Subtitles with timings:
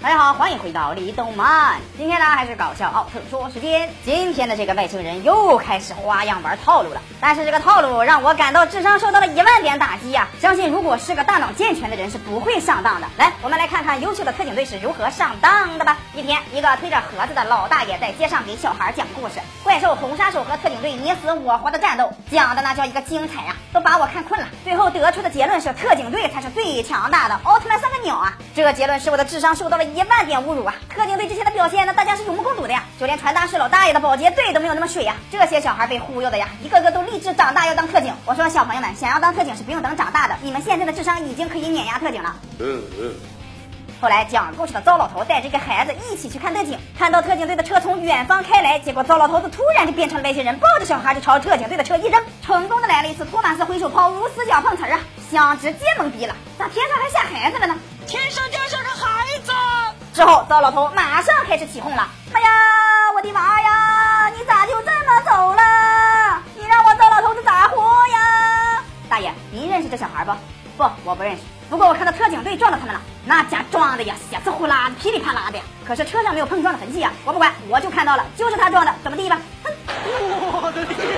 [0.00, 1.80] 大家好，欢迎回到李动漫。
[1.96, 3.90] 今天呢，还是搞笑奥特说时间。
[4.04, 10.28] 今天的这个外星人又开始花样玩套路了，但是这个套路让我感到智商受到了一万点打击呀！
[10.40, 13.08] 相信如果是个大脑健全的人是不会上当的。
[13.16, 15.98] 来，我们来看看优秀的特警队是如何上当的吧。
[16.14, 24.46] 一天，一个推着盒子的老大爷在街上给小孩讲故事，怪兽红杀手和特警队你死我活的战斗，讲的那叫一个精彩呀，都把我看困了。
[24.62, 28.38] 最后得出的结论是，特警队才是最强大的，奥特曼算个鸟啊！
[28.54, 29.88] 这个结论使我的智商受到了。
[29.98, 30.72] 一万点侮辱啊！
[30.88, 32.84] 特警队之前的表现，呢大家是有目共睹的呀。
[33.00, 35.16] 就连传达室老大爷的保洁队都没有那么水呀。
[35.28, 38.14] 这些小孩被忽悠的呀，一个个都立志长大要当特警。
[38.24, 42.36] 我说小朋友们，想要当特警是不用等长大的，你们现在的智商已经可以碾压特警了。
[42.60, 43.12] 嗯嗯。
[44.00, 55.00] 后来讲故事的糟老头带着一个孩子一起去看特警，看到特警队的车从远方开来，结果糟老头子突然就变成了外星人，抱着小孩就朝特警队的车一扔，成功的来了一次托马斯挥手抛，无死角碰瓷儿啊！
[55.28, 57.74] 想直接懵逼了，咋天上还下孩子了呢？
[58.06, 58.97] 天上掉下个孩子。
[60.18, 62.08] 之后，糟老头马上开始起哄了。
[62.32, 62.48] 哎呀，
[63.14, 64.28] 我的妈呀！
[64.36, 66.42] 你咋就这么走了？
[66.56, 68.82] 你让我糟老头子咋活呀？
[69.08, 70.32] 大爷，您认识这小孩不？
[70.76, 71.42] 不，我不认识。
[71.70, 75.60] 不过我看到特警队撞到他们了，那家撞的呀，血丝呼啦的，噼里啪啦的。
[75.86, 77.12] 可是车上没有碰撞的痕迹呀。
[77.24, 79.38] 我不管，我就看到了，就是他撞的，怎么地吧？
[79.62, 79.72] 哼！
[80.50, 81.16] 我的天！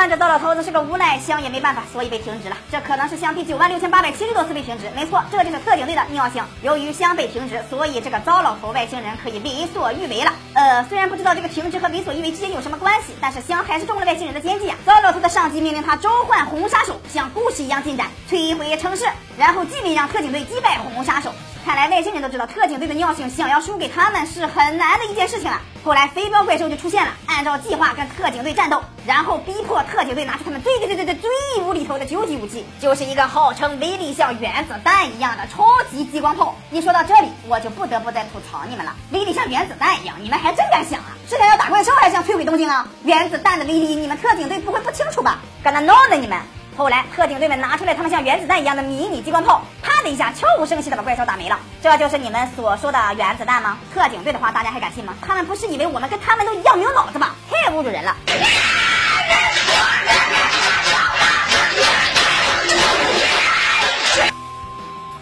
[0.00, 2.56] 看着糟老头子是个无赖，香也没办法，所以被停职了。
[2.72, 6.42] 这可能是香第九万六千八百七十多次被停职，没错，这就是特警队的尿性。
[6.62, 10.32] 由于香被停职，所以这个糟老头外星人可以为所欲为了。
[10.54, 14.76] 呃，虽然不知道这个停职和为所欲为之间有什么关系，但是香还是中了外星人的奸计啊！
[14.86, 19.04] 糟老头的上级命令他召唤红杀手，像故事一样进展，摧毁城市，
[19.36, 21.30] 然后继位让特警队击败红杀手。
[21.64, 25.60] 看来外星人都知道特警队的尿性，想要输给他们是很难的一件事情了。
[25.84, 31.30] 后来飞镖怪兽就出现了，按照计划跟特警队战斗，然后逼迫特警队拿出他们最最最最最最
[31.62, 36.56] 无厘头的究极武器，就是一个号称威力像原子弹一样的超级激光炮。
[36.70, 41.16] 一说到这里，我就不得不再吐槽你们了，威力像原子弹一样，你们还真敢想啊！
[41.28, 42.88] 是想要打怪兽，还是想摧毁东京啊？
[43.04, 45.38] 原子弹的威力，你们特警队不会不清楚吧？
[45.62, 46.38] 干那闹呢你们！
[46.76, 49.62] 后来特警队们拿出来他们像原子弹一样的迷你激光炮。
[49.82, 53.76] 啪的一下，悄无声息的把怪兽打没了，这就是你们所说的原子弹吗？
[53.92, 55.14] 特警队的话，大家还敢信吗？
[55.20, 57.34] 他们不是以为我们跟他们都一样没有脑子吗？
[57.50, 58.16] 太侮辱人了！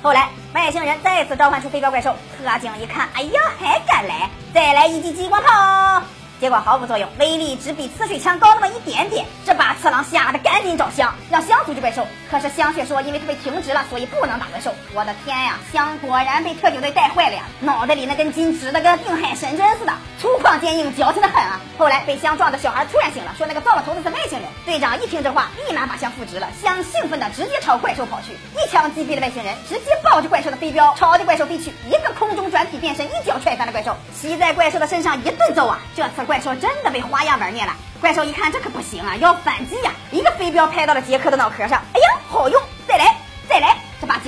[0.00, 4.30] 后来外星人再次召唤出飞镖怪兽，特警一看，哎呀，还敢来！
[4.54, 6.02] 再来一记激光炮。
[6.40, 12.06] 结果毫无作用，威力只比刺水枪高那么一点点，这把次郎吓得赶紧找香，让香阻止怪兽。
[12.30, 14.72] 可是香却说，因为他被停职了，所以不能打怪兽。
[14.94, 21.60] 我的天呀，香果然被特警队带坏了呀，脑袋里那根筋直的跟定海神针似的，粗犷坚硬，矫情的很啊。
[21.78, 24.48] 后来被香撞的小孩突然醒了，说那个糟老头子是外星人。
[24.66, 26.48] 队长一听这话，立马把香复职了。
[26.60, 36.24] 香兴奋的直接朝怪兽跑去，一枪击毙了外星人，直接抱着怪兽的飞镖朝着怪兽飞去，一个空中转体变身，一脚踹翻了怪兽，骑在怪兽的身上一顿揍啊，这次。
[36.28, 37.72] 怪兽真的被花样玩灭了。
[38.00, 39.90] 怪兽一看这可不行啊，要反击呀！
[40.10, 42.60] 一个飞镖拍到了杰克的脑壳上，哎呀，好用！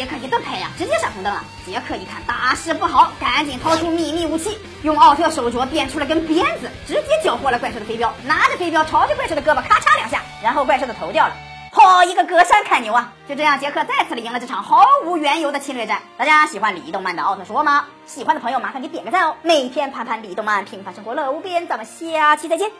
[0.00, 1.44] 杰克一顿拍呀，直接闪红灯了。
[1.66, 8.10] 杰克一看大事不好，赶紧掏出秘密武器，用奥特手镯变出了根鞭子，直接缴获了怪兽的飞镖。
[8.24, 11.34] 拿着飞镖朝着怪兽的胳膊咔嚓两下，然后怪兽的头掉了。
[11.70, 13.12] 好一个隔山看牛啊！
[13.28, 16.00] 就这样，杰克再次的赢了这场毫无缘由的侵略战。
[16.16, 17.84] 大家喜欢李动漫的奥特说吗？
[18.06, 19.36] 喜欢的朋友麻烦你点个赞哦！
[19.42, 21.68] 每天盘盘李动漫，平凡生活乐无边。
[21.68, 22.70] 咱们下期再见。